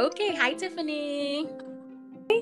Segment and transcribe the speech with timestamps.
[0.00, 1.46] Okay, hi Tiffany.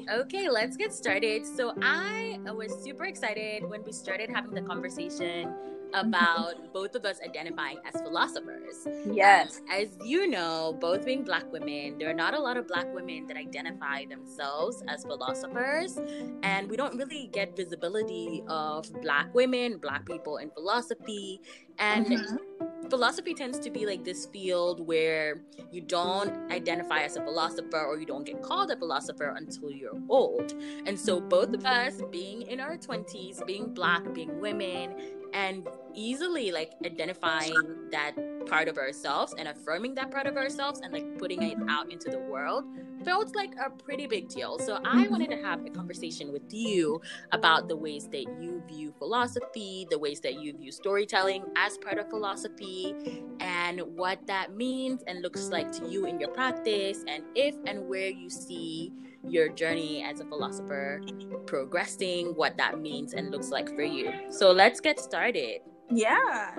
[0.09, 1.45] Okay, let's get started.
[1.45, 5.53] So I was super excited when we started having the conversation
[5.93, 8.87] about both of us identifying as philosophers.
[9.11, 9.59] Yes.
[9.59, 12.87] Um, as you know, both being black women, there are not a lot of black
[12.95, 15.99] women that identify themselves as philosophers.
[16.45, 21.41] And we don't really get visibility of black women, black people in philosophy.
[21.81, 22.48] And mm-hmm
[22.89, 27.99] philosophy tends to be like this field where you don't identify as a philosopher or
[27.99, 30.55] you don't get called a philosopher until you're old.
[30.87, 34.95] And so, both of us being in our 20s, being black, being women,
[35.33, 38.15] and easily like identifying that
[38.47, 42.09] part of ourselves and affirming that part of ourselves and like putting it out into
[42.09, 42.65] the world
[43.05, 44.59] felt like a pretty big deal.
[44.59, 45.11] So I mm-hmm.
[45.11, 47.01] wanted to have a conversation with you
[47.33, 51.99] about the ways that you view philosophy, the ways that you view storytelling as part
[51.99, 52.95] of philosophy,
[53.41, 57.87] and what that means and looks like to you in your practice, and if and
[57.89, 58.93] where you see
[59.27, 61.01] your journey as a philosopher
[61.47, 64.13] progressing, what that means and looks like for you.
[64.31, 65.61] So let's get started.
[65.91, 66.51] Yeah.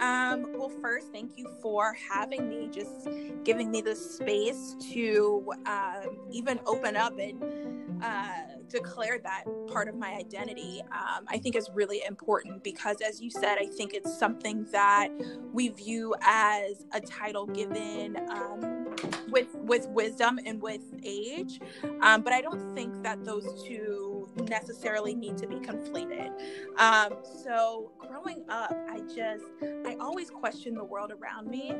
[0.00, 3.08] Um, well, first, thank you for having me, just
[3.44, 8.28] giving me the space to um, even open up and uh,
[8.68, 10.80] declare that part of my identity.
[10.90, 15.08] Um, I think is really important because, as you said, I think it's something that
[15.52, 18.94] we view as a title given um,
[19.28, 21.60] with with wisdom and with age,
[22.00, 24.09] um, but I don't think that those two
[24.48, 26.30] necessarily need to be conflated.
[26.78, 29.44] Um, so growing up, I just,
[29.86, 31.74] I always questioned the world around me.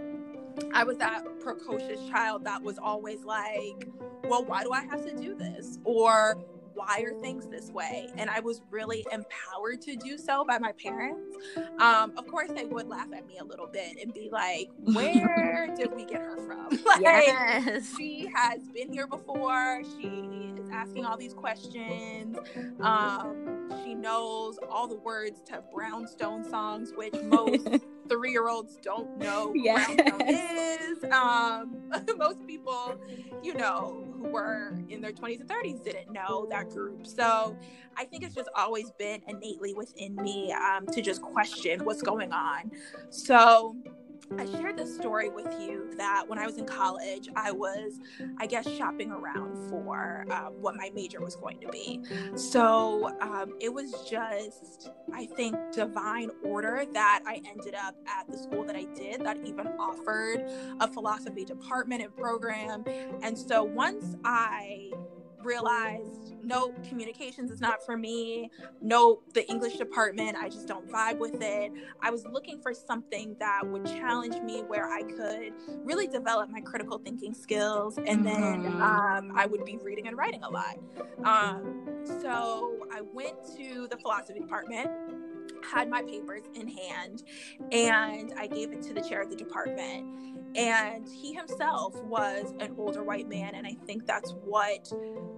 [0.73, 3.89] I was that precocious child that was always like,
[4.25, 5.79] well, why do I have to do this?
[5.85, 6.37] Or
[6.75, 8.09] why are things this way?
[8.17, 11.37] And I was really empowered to do so by my parents.
[11.79, 15.73] Um, of course, they would laugh at me a little bit and be like, where
[15.77, 16.69] did we get her from?
[16.85, 17.95] like, yes.
[17.97, 19.83] she has been here before.
[20.01, 22.39] She is asking all these questions.
[22.81, 27.69] Um, she knows all the words to Brownstone songs, which most
[28.11, 29.89] three year olds don't know yes.
[30.29, 31.05] Is.
[31.13, 33.01] Um, most people,
[33.43, 37.07] you know, who were in their 20s and 30s didn't know that group.
[37.07, 37.57] So
[37.97, 42.33] I think it's just always been innately within me um, to just question what's going
[42.33, 42.71] on.
[43.11, 43.77] So
[44.39, 48.01] I shared this story with you that when I was in college, I was,
[48.39, 52.03] I guess, shopping around for um, what my major was going to be.
[52.37, 58.39] So um, it was just, I think, divine order that I ended up at the
[58.39, 60.45] school that I did that even offered
[60.81, 62.85] a philosophy department and program.
[63.23, 64.93] And so once I
[65.43, 68.51] realized nope communications is not for me.
[68.81, 71.73] Nope the english department i just don't vibe with it.
[72.03, 75.53] I was looking for something that would challenge me where i could
[75.85, 78.83] really develop my critical thinking skills and then mm-hmm.
[78.83, 80.79] um, i would be reading and writing a lot.
[81.25, 81.87] Um,
[82.21, 84.91] so i went to the philosophy department
[85.65, 87.23] had my papers in hand
[87.73, 90.07] and i gave it to the chair of the department
[90.57, 94.91] and he himself was an older white man and i think that's what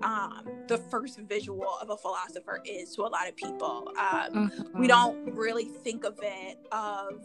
[0.03, 4.81] um, the first visual of a philosopher is to a lot of people um, mm-hmm.
[4.81, 7.23] we don't really think of it of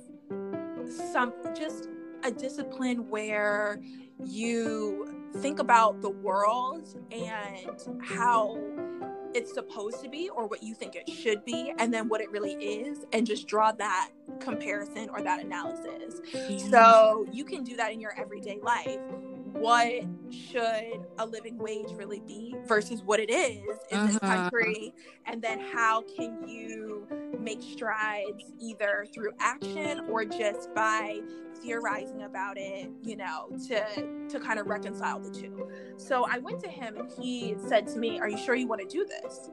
[1.12, 1.88] some just
[2.24, 3.80] a discipline where
[4.26, 8.58] you think about the world and how
[9.38, 12.32] it's supposed to be or what you think it should be and then what it
[12.32, 14.10] really is and just draw that
[14.40, 16.22] comparison or that analysis.
[16.72, 18.98] So you can do that in your everyday life.
[19.54, 24.08] What should a living wage really be versus what it is in uh-huh.
[24.08, 24.94] this country?
[25.28, 27.08] And then how can you
[27.40, 31.22] make strides either through action or just by
[31.62, 35.70] theorizing about it, you know, to to kind of reconcile the two.
[35.98, 38.82] So I went to him and he said to me, "Are you sure you want
[38.82, 39.50] to do this?"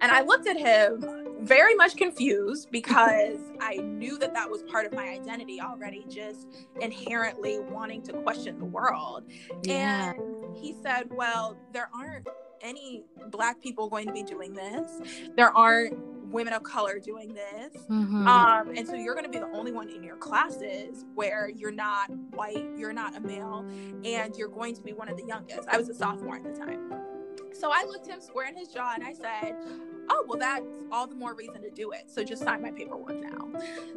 [0.00, 4.86] And I looked at him very much confused because I knew that that was part
[4.86, 6.48] of my identity already, just
[6.80, 9.24] inherently wanting to question the world.
[9.62, 10.12] Yeah.
[10.12, 12.28] And he said, Well, there aren't
[12.60, 15.28] any Black people going to be doing this.
[15.36, 17.82] There aren't women of color doing this.
[17.88, 18.26] Mm-hmm.
[18.26, 21.72] Um, and so you're going to be the only one in your classes where you're
[21.72, 23.64] not white, you're not a male,
[24.04, 25.68] and you're going to be one of the youngest.
[25.68, 26.92] I was a sophomore at the time.
[27.52, 29.54] So I looked him square in his jaw and I said,
[30.10, 32.10] Oh, well, that's all the more reason to do it.
[32.10, 33.48] So just sign my paperwork now.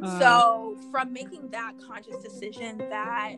[0.02, 3.36] Uh, so from making that conscious decision that,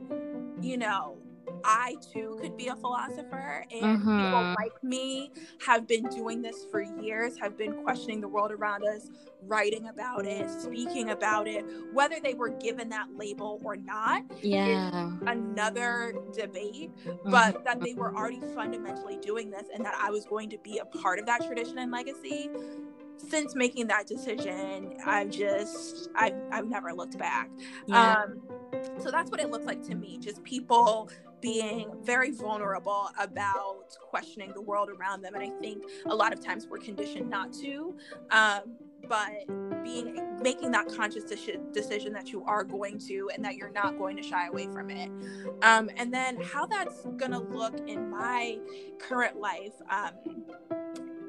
[0.60, 1.18] you know,
[1.64, 4.24] I too could be a philosopher, and mm-hmm.
[4.24, 5.32] people like me
[5.66, 9.08] have been doing this for years, have been questioning the world around us,
[9.42, 14.22] writing about it, speaking about it, whether they were given that label or not.
[14.42, 15.12] Yeah.
[15.26, 17.30] another debate, mm-hmm.
[17.30, 20.78] but that they were already fundamentally doing this and that I was going to be
[20.78, 22.50] a part of that tradition and legacy
[23.28, 27.50] since making that decision, I've just I've I've never looked back.
[27.86, 28.22] Yeah.
[28.22, 28.40] Um,
[28.98, 30.18] so that's what it looks like to me.
[30.18, 31.10] Just people
[31.40, 36.44] being very vulnerable about questioning the world around them, and I think a lot of
[36.44, 37.96] times we're conditioned not to.
[38.30, 38.76] Um,
[39.08, 39.46] but
[39.82, 44.16] being making that conscious decision that you are going to and that you're not going
[44.16, 45.10] to shy away from it
[45.62, 48.58] um, and then how that's going to look in my
[48.98, 50.12] current life um,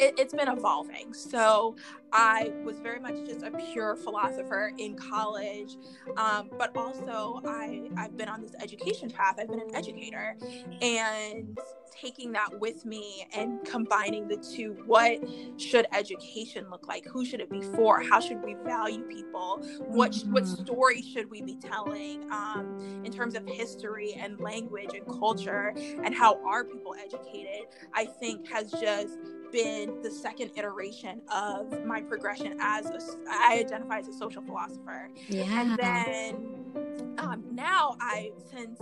[0.01, 1.13] it, has been evolving.
[1.13, 1.75] So
[2.11, 5.77] I was very much just a pure philosopher in college,
[6.17, 9.35] um, but also I I've been on this education path.
[9.39, 10.35] I've been an educator,
[10.81, 11.57] and
[11.91, 14.75] taking that with me and combining the two.
[14.85, 15.19] What
[15.57, 17.05] should education look like?
[17.05, 18.01] Who should it be for?
[18.01, 19.59] How should we value people?
[19.79, 20.33] What mm-hmm.
[20.33, 25.73] what story should we be telling um, in terms of history and language and culture?
[26.03, 27.67] And how are people educated?
[27.93, 29.17] I think has just
[29.51, 32.99] been the second iteration of my progression as a,
[33.29, 35.09] I identify as a social philosopher.
[35.27, 35.61] Yeah.
[35.61, 38.79] And then um, now I since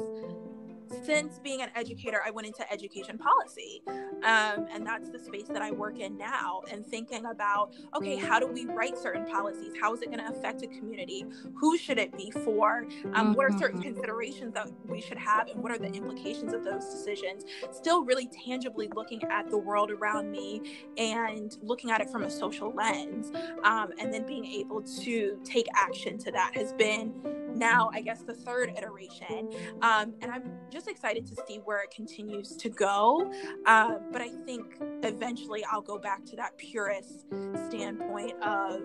[1.06, 3.82] since being an educator, I went into education policy.
[3.88, 6.62] Um, and that's the space that I work in now.
[6.72, 9.74] And thinking about, okay, how do we write certain policies?
[9.80, 11.26] How is it going to affect a community?
[11.56, 12.86] Who should it be for?
[13.14, 13.94] Um, what are certain mm-hmm.
[13.94, 15.48] considerations that we should have?
[15.48, 17.44] And what are the implications of those decisions?
[17.72, 20.62] Still, really tangibly looking at the world around me
[20.98, 23.32] and looking at it from a social lens.
[23.64, 27.14] Um, and then being able to take action to that has been
[27.56, 29.52] now, I guess, the third iteration.
[29.82, 33.32] Um, and I'm just excited to see where it continues to go.
[33.66, 37.26] Uh, but I think eventually I'll go back to that purist
[37.68, 38.82] standpoint of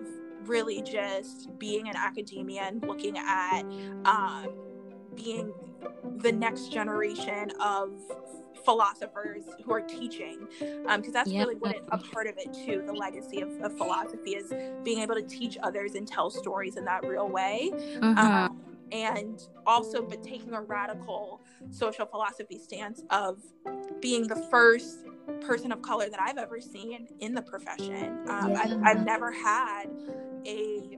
[0.47, 3.63] really just being in academia and looking at
[4.05, 4.49] um,
[5.15, 5.53] being
[6.17, 7.91] the next generation of
[8.63, 11.41] philosophers who are teaching because um, that's yeah.
[11.41, 14.51] really what it, a part of it too the legacy of, of, philosophy is
[14.83, 18.17] being able to teach others and tell stories in that real way mm-hmm.
[18.17, 18.59] um,
[18.91, 23.37] and also but taking a radical social philosophy stance of
[24.01, 25.05] being the first
[25.41, 28.19] person of color that I've ever seen in the profession.
[28.27, 28.61] Um, yeah.
[28.63, 29.85] I've, I've never had
[30.45, 30.97] a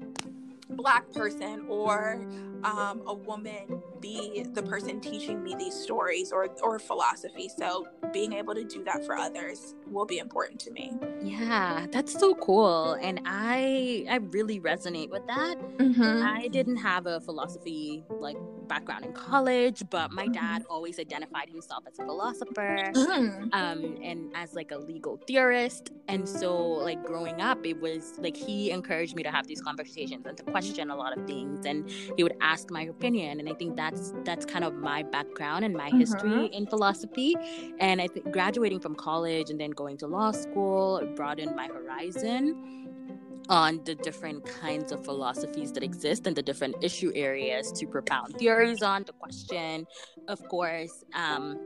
[0.72, 2.26] black person or
[2.64, 8.34] um, a woman be the person teaching me these stories or or philosophy so being
[8.34, 12.94] able to do that for others will be important to me yeah that's so cool
[13.02, 16.24] and i i really resonate with that mm-hmm.
[16.26, 18.38] i didn't have a philosophy like
[18.68, 20.72] background in college but my dad mm-hmm.
[20.72, 23.50] always identified himself as a philosopher mm-hmm.
[23.54, 28.36] um, and as like a legal theorist and so like growing up it was like
[28.36, 31.90] he encouraged me to have these conversations and to question a lot of things and
[32.16, 35.74] he would ask my opinion and i think that's that's kind of my background and
[35.74, 36.54] my history mm-hmm.
[36.54, 37.36] in philosophy
[37.80, 42.44] and i think graduating from college and then going to law school broadened my horizon
[43.50, 48.36] on the different kinds of philosophies that exist and the different issue areas to propound
[48.38, 49.88] theories on the question
[50.28, 51.58] of course um,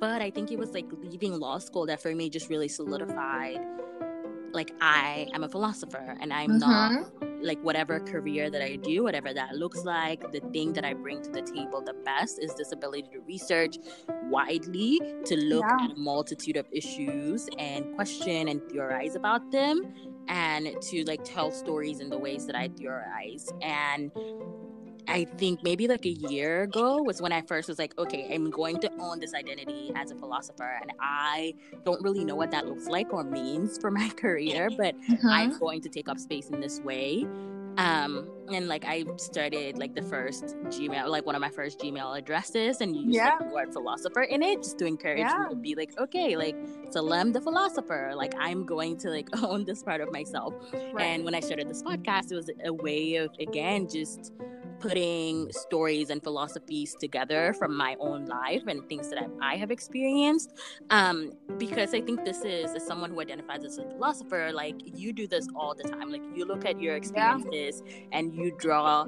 [0.00, 3.60] but i think it was like leaving law school that for me just really solidified
[4.52, 6.58] like i am a philosopher and i'm mm-hmm.
[6.58, 10.94] not like whatever career that I do, whatever that looks like, the thing that I
[10.94, 13.76] bring to the table the best is this ability to research
[14.24, 15.84] widely, to look yeah.
[15.84, 19.94] at a multitude of issues and question and theorize about them,
[20.28, 23.48] and to like tell stories in the ways that I theorize.
[23.62, 24.10] And
[25.10, 28.48] I think maybe like a year ago was when I first was like, okay, I'm
[28.48, 30.78] going to own this identity as a philosopher.
[30.80, 34.98] And I don't really know what that looks like or means for my career, but
[35.00, 35.26] mm-hmm.
[35.26, 37.26] I'm going to take up space in this way.
[37.76, 42.18] Um, and like I started like the first Gmail, like one of my first Gmail
[42.18, 43.30] addresses, and used yeah.
[43.30, 45.46] like, the word philosopher in it just to encourage yeah.
[45.48, 46.56] me to be like, okay, like
[46.90, 50.54] Salem the philosopher, like I'm going to like own this part of myself.
[50.92, 51.04] Right.
[51.04, 54.32] And when I started this podcast, it was a way of again just
[54.80, 60.52] putting stories and philosophies together from my own life and things that I, have experienced.
[60.90, 65.12] Um, because I think this is, as someone who identifies as a philosopher, like you
[65.12, 66.10] do this all the time.
[66.10, 67.92] Like you look at your experiences yeah.
[68.12, 69.06] and you draw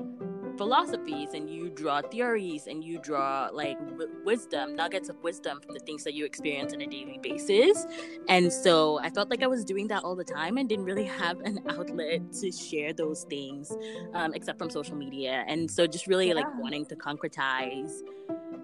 [0.56, 5.74] philosophies and you draw theories and you draw like w- wisdom nuggets of wisdom from
[5.74, 7.86] the things that you experience on a daily basis
[8.28, 11.04] and so i felt like i was doing that all the time and didn't really
[11.04, 13.72] have an outlet to share those things
[14.14, 16.34] um, except from social media and so just really yeah.
[16.34, 18.00] like wanting to concretize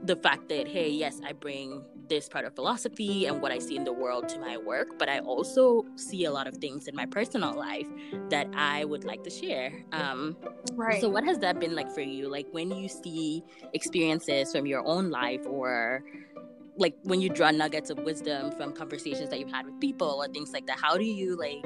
[0.09, 3.77] the fact that hey yes i bring this part of philosophy and what i see
[3.77, 6.97] in the world to my work but i also see a lot of things in
[6.97, 7.87] my personal life
[8.31, 9.73] that i would like to share.
[9.93, 10.37] Um,
[10.75, 11.01] right.
[11.01, 12.29] so what has that been like for you?
[12.29, 16.03] Like when you see experiences from your own life or
[16.77, 20.29] like when you draw nuggets of wisdom from conversations that you've had with people or
[20.29, 21.65] things like that how do you like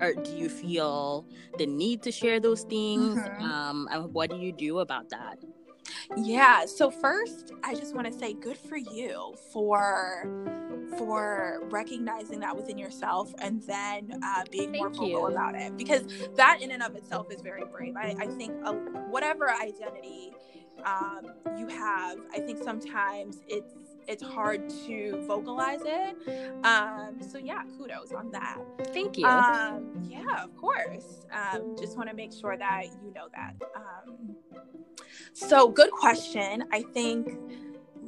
[0.00, 1.26] or do you feel
[1.58, 3.18] the need to share those things?
[3.18, 3.44] Mm-hmm.
[3.44, 5.38] um and what do you do about that
[6.16, 10.26] yeah so first i just want to say good for you for
[10.98, 15.26] for recognizing that within yourself and then uh, being Thank more vocal you.
[15.26, 16.02] about it because
[16.36, 18.72] that in and of itself is very brave i, I think uh,
[19.10, 20.32] whatever identity
[20.84, 23.74] um, you have i think sometimes it's
[24.08, 26.16] it's hard to vocalize it.
[26.64, 28.58] Um, so yeah, kudos on that.
[28.92, 29.26] Thank you.
[29.26, 31.26] Um, yeah, of course.
[31.32, 33.54] Um, just want to make sure that you know that.
[33.76, 34.36] Um,
[35.32, 36.64] so good question.
[36.72, 37.38] I think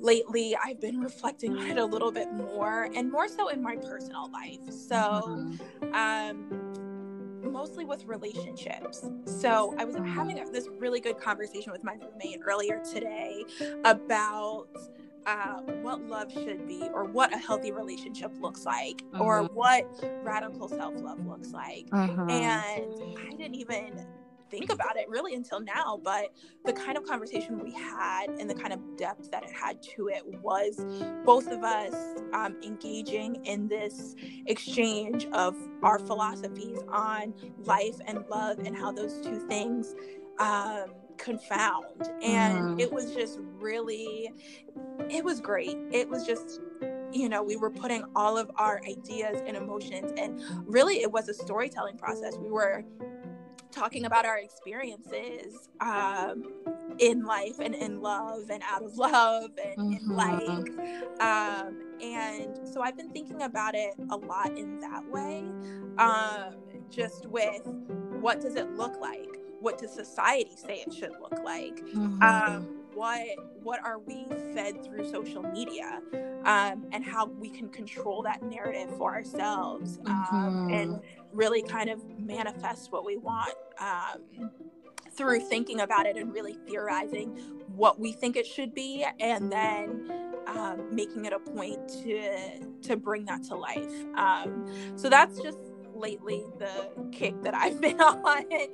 [0.04, 3.76] lately I've been reflecting on it a little bit more and more so in my
[3.76, 4.60] personal life.
[4.70, 5.94] So, mm-hmm.
[5.94, 9.06] um, mostly with relationships.
[9.24, 13.44] So, I was having this really good conversation with my roommate earlier today
[13.84, 14.68] about
[15.26, 19.22] uh, what love should be or what a healthy relationship looks like uh-huh.
[19.22, 19.84] or what
[20.22, 22.26] radical self-love looks like uh-huh.
[22.28, 22.62] and
[23.18, 24.06] i didn't even
[24.50, 26.28] think about it really until now but
[26.64, 30.08] the kind of conversation we had and the kind of depth that it had to
[30.08, 30.84] it was
[31.24, 34.14] both of us um, engaging in this
[34.46, 39.94] exchange of our philosophies on life and love and how those two things
[40.38, 40.86] um,
[41.18, 42.80] confound and mm.
[42.80, 44.30] it was just really
[45.08, 46.60] it was great it was just
[47.12, 51.28] you know we were putting all of our ideas and emotions and really it was
[51.28, 52.84] a storytelling process we were
[53.70, 56.44] talking about our experiences um,
[56.98, 60.10] in life and in love and out of love and mm-hmm.
[60.10, 65.44] in like um, and so i've been thinking about it a lot in that way
[65.98, 66.54] um,
[66.90, 67.62] just with
[68.20, 72.22] what does it look like what does society say it should look like mm-hmm.
[72.22, 73.24] um, what
[73.62, 76.02] what are we fed through social media
[76.44, 80.74] um, and how we can control that narrative for ourselves um, mm-hmm.
[80.74, 81.00] and
[81.32, 84.50] really kind of manifest what we want um,
[85.12, 87.30] through thinking about it and really theorizing
[87.74, 90.10] what we think it should be and then
[90.46, 95.58] um, making it a point to to bring that to life um, so that's just
[95.94, 98.44] lately the kick that I've been on.
[98.50, 98.66] Yeah.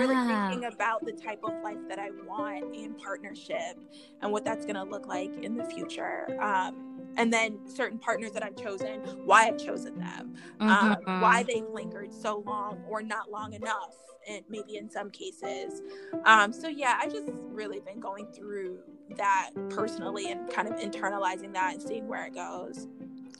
[0.00, 3.78] Really thinking about the type of life that I want in partnership
[4.22, 6.40] and what that's going to look like in the future.
[6.40, 10.68] Um, and then certain partners that I've chosen, why I've chosen them, mm-hmm.
[10.68, 13.96] um, why they've lingered so long or not long enough,
[14.28, 15.82] and maybe in some cases.
[16.24, 18.78] Um, so yeah, I've just really been going through
[19.16, 22.86] that personally and kind of internalizing that and seeing where it goes.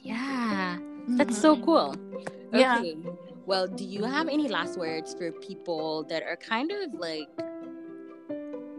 [0.02, 0.47] Yeah,
[1.16, 1.40] that's mm-hmm.
[1.40, 1.96] so cool.
[2.52, 2.60] Okay.
[2.60, 2.82] Yeah.
[3.46, 7.28] Well, do you have any last words for people that are kind of like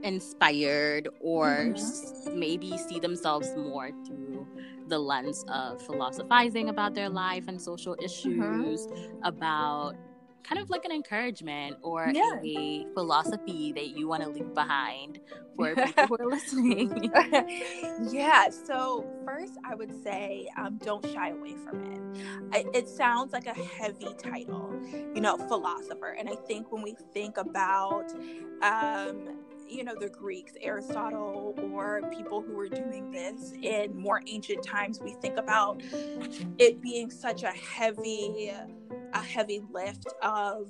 [0.04, 2.40] inspired or mm-hmm.
[2.40, 4.48] maybe see themselves more through
[4.88, 8.06] the lens of philosophizing about their life and social mm-hmm.
[8.06, 9.24] issues, mm-hmm.
[9.24, 9.96] about
[10.44, 12.40] kind of like an encouragement or yeah.
[12.44, 15.20] a philosophy that you want to leave behind
[15.56, 17.12] for people who are listening?
[18.12, 18.50] yeah.
[18.50, 22.00] So first, I would say um, don't shy away from it.
[22.54, 26.96] I, it sounds like a heavy title, you know, philosopher, and I think when we
[27.14, 28.12] think about
[28.62, 34.64] um, you know the greeks aristotle or people who were doing this in more ancient
[34.64, 35.82] times we think about
[36.58, 38.52] it being such a heavy
[39.20, 40.68] a heavy lift of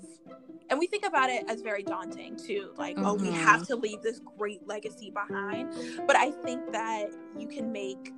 [0.69, 3.05] and we think about it as very daunting too like mm-hmm.
[3.05, 3.73] oh we have mm-hmm.
[3.73, 5.71] to leave this great legacy behind
[6.07, 8.11] but i think that you can make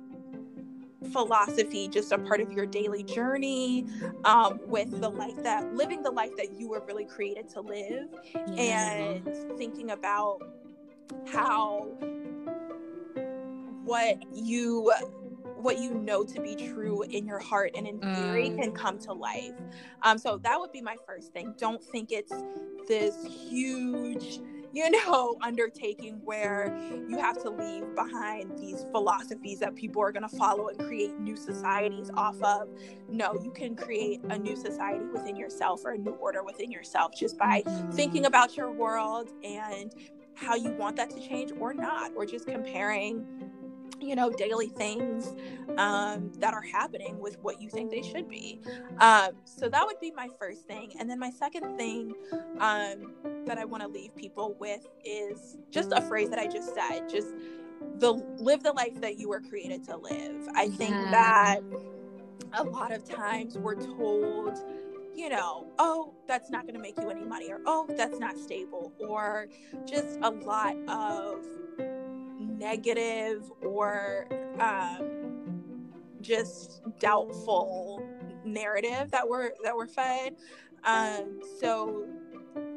[1.12, 3.84] philosophy just a part of your daily journey
[4.24, 8.08] um, with the life that living the life that you were really created to live
[8.52, 8.92] yeah.
[8.92, 10.40] and thinking about
[11.26, 11.88] how
[13.84, 14.92] what you
[15.62, 18.60] what you know to be true in your heart and in theory mm.
[18.60, 19.54] can come to life.
[20.02, 21.54] Um, so that would be my first thing.
[21.56, 22.32] Don't think it's
[22.88, 24.40] this huge,
[24.72, 26.76] you know, undertaking where
[27.08, 31.18] you have to leave behind these philosophies that people are going to follow and create
[31.20, 32.68] new societies off of.
[33.08, 37.12] No, you can create a new society within yourself or a new order within yourself
[37.16, 39.94] just by thinking about your world and
[40.34, 43.51] how you want that to change or not, or just comparing
[44.00, 45.34] you know daily things
[45.78, 48.60] um, that are happening with what you think they should be
[48.98, 52.12] um, so that would be my first thing and then my second thing
[52.60, 53.12] um,
[53.46, 57.08] that i want to leave people with is just a phrase that i just said
[57.08, 57.28] just
[57.98, 60.48] the live the life that you were created to live.
[60.54, 61.10] I think yeah.
[61.10, 61.60] that
[62.54, 64.58] a lot of times we're told
[65.14, 68.38] you know, oh, that's not going to make you any money, or oh, that's not
[68.38, 69.46] stable, or
[69.84, 71.44] just a lot of
[72.62, 74.26] negative or
[74.60, 75.90] um,
[76.20, 78.02] just doubtful
[78.44, 80.36] narrative that we're that we're fed.
[80.84, 82.06] Um, so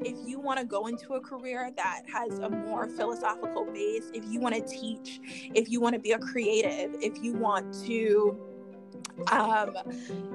[0.02, 4.24] if you want to go into a career that has a more philosophical base, if
[4.28, 5.20] you want to teach,
[5.54, 8.40] if you want to be a creative, if you want to
[9.32, 9.76] um,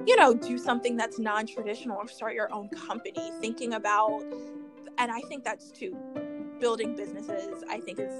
[0.07, 4.23] you know, do something that's non traditional or start your own company, thinking about,
[4.99, 5.97] and I think that's too,
[6.60, 8.12] building businesses, I think is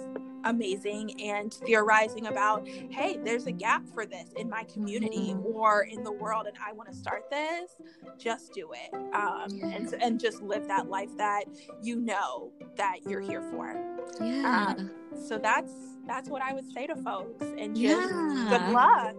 [0.45, 5.55] amazing and theorizing about hey there's a gap for this in my community mm-hmm.
[5.55, 7.77] or in the world and i want to start this
[8.19, 11.45] just do it um, and and just live that life that
[11.83, 13.77] you know that you're here for
[14.19, 14.91] yeah um,
[15.29, 15.75] so that's
[16.07, 18.47] that's what I would say to folks and just yeah.
[18.49, 19.17] good luck.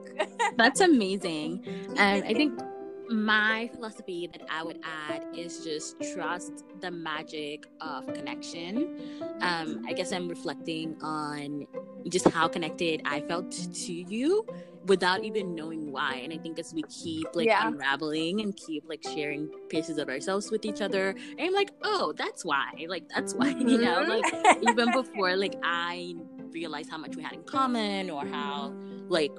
[0.58, 1.64] that's amazing.
[1.98, 2.60] And I think
[3.12, 8.98] my philosophy that I would add is just trust the magic of connection.
[9.42, 11.68] Um, I guess I'm reflecting on
[12.10, 14.46] just how connected I felt to you
[14.86, 16.16] without even knowing why.
[16.16, 17.68] And I think as we keep like yeah.
[17.68, 22.44] unraveling and keep like sharing pieces of ourselves with each other, I'm like, oh, that's
[22.44, 22.86] why.
[22.88, 24.70] Like that's why, you know, like mm-hmm.
[24.70, 26.16] even before like I
[26.52, 28.74] realized how much we had in common or how
[29.08, 29.32] like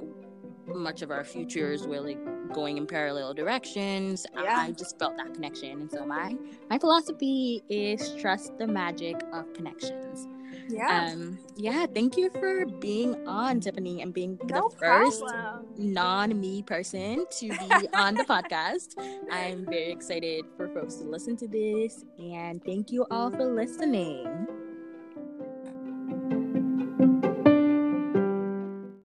[0.66, 2.18] much of our futures were like
[2.52, 4.26] going in parallel directions.
[4.34, 4.56] Yeah.
[4.58, 5.82] I just felt that connection.
[5.82, 6.36] And so my
[6.70, 10.28] my philosophy is trust the magic of connections.
[10.68, 11.10] Yeah.
[11.12, 15.22] Um, yeah, thank you for being on, Tiffany, and being no the first
[15.76, 18.94] non me person to be on the podcast.
[19.30, 24.46] I'm very excited for folks to listen to this, and thank you all for listening.